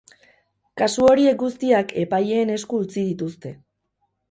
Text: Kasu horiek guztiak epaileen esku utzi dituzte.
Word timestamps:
Kasu 0.81 1.05
horiek 1.09 1.37
guztiak 1.43 1.93
epaileen 2.05 2.55
esku 2.57 2.83
utzi 2.87 2.99
dituzte. 3.13 3.55